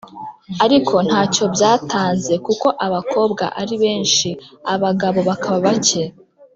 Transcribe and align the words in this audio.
ariko 0.65 0.95
ntacyo 1.07 1.43
byatanze 1.55 2.33
kuko 2.45 2.67
abakobwa 2.85 3.45
ari 3.61 3.75
benshi 3.83 4.29
abagabo 4.73 5.19
bakaba 5.29 5.57
bake. 5.67 6.03